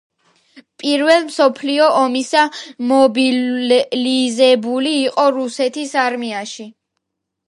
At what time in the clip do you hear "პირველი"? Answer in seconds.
0.83-1.25